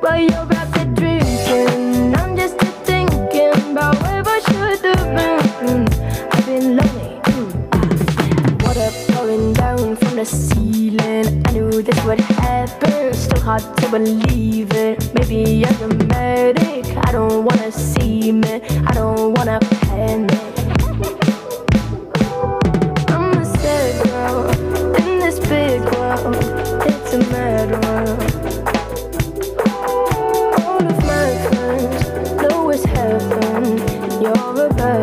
While 0.00 0.20
you're 0.20 0.54
out 0.54 0.72
there 0.74 0.84
drinking, 0.94 2.14
I'm 2.16 2.36
just 2.36 2.56
about 2.56 4.00
where 4.02 4.22
I 4.24 4.40
should 4.46 4.84
have 4.84 5.60
been. 5.60 5.88
I've 6.32 6.46
been 6.46 6.76
lonely. 6.76 7.14
Down 9.54 9.96
from 9.96 10.16
the 10.16 10.24
ceiling. 10.24 11.42
I 11.46 11.52
knew 11.52 11.82
this 11.82 12.04
would 12.04 12.20
happen. 12.20 13.12
Still 13.12 13.40
hard 13.40 13.62
to 13.78 13.90
believe 13.90 14.72
it. 14.72 15.12
Maybe 15.14 15.66
I'm. 15.66 16.10
I 16.12 17.12
don't 17.12 17.44
wanna 17.44 17.72
see. 17.72 18.30
I 18.30 18.92
don't 18.92 19.34
wanna 19.34 19.58
panic. 19.60 20.30
I'm 23.10 23.38
a 23.38 23.44
sad 23.44 24.06
girl 24.06 24.48
in 24.96 25.18
this 25.18 25.38
big 25.40 25.82
world. 25.94 26.36
It's 26.86 27.12
a 27.12 27.18
mad 27.30 27.70
world. 27.84 28.27
was 32.78 32.84
heaven. 32.92 34.22
You're 34.22 34.66
a 34.66 34.74
bird. 34.74 34.97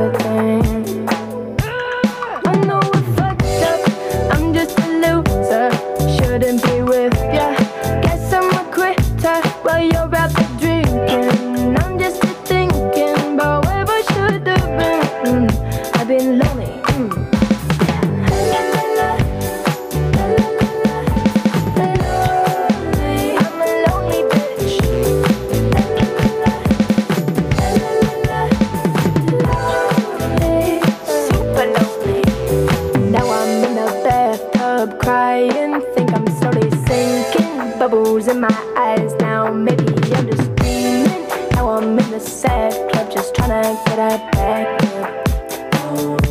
bubbles 37.89 38.27
in 38.27 38.39
my 38.39 38.73
eyes 38.75 39.13
now. 39.19 39.51
Maybe 39.51 39.85
I'm 40.15 40.27
just 40.27 40.55
dreaming. 40.55 41.27
Now 41.51 41.69
I'm 41.69 41.99
in 41.99 42.09
the 42.09 42.19
sad 42.19 42.73
club, 42.91 43.11
just 43.11 43.35
trying 43.35 43.49
to 43.49 43.79
get 43.85 43.99
her 43.99 44.31
back 44.31 44.83
up. 45.03 46.24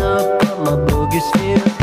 up 0.00 0.44
on 0.48 0.64
my 0.64 0.76
boogie 0.86 1.20
sphere. 1.20 1.81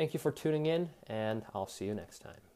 Thank 0.00 0.14
you 0.14 0.18
for 0.18 0.32
tuning 0.32 0.64
in, 0.64 0.88
and 1.08 1.44
I'll 1.54 1.66
see 1.66 1.84
you 1.84 1.94
next 1.94 2.20
time. 2.20 2.49